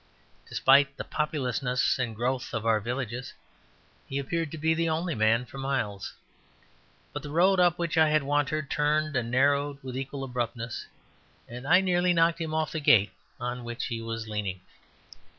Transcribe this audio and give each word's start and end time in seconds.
Despite 0.49 0.97
the 0.97 1.03
populousness 1.03 1.99
and 1.99 2.15
growth 2.15 2.55
of 2.55 2.65
our 2.65 2.79
villages, 2.79 3.33
he 4.07 4.17
appeared 4.17 4.49
to 4.49 4.57
be 4.57 4.73
the 4.73 4.89
only 4.89 5.13
man 5.13 5.45
for 5.45 5.59
miles, 5.59 6.15
but 7.13 7.21
the 7.21 7.29
road 7.29 7.59
up 7.59 7.77
which 7.77 7.99
I 7.99 8.09
had 8.09 8.23
wandered 8.23 8.71
turned 8.71 9.15
and 9.15 9.29
narrowed 9.29 9.77
with 9.83 9.95
equal 9.95 10.23
abruptness, 10.23 10.87
and 11.47 11.67
I 11.67 11.81
nearly 11.81 12.13
knocked 12.13 12.41
him 12.41 12.51
off 12.51 12.71
the 12.71 12.79
gate 12.79 13.11
on 13.39 13.63
which 13.63 13.85
he 13.85 14.01
was 14.01 14.27
leaning. 14.27 14.61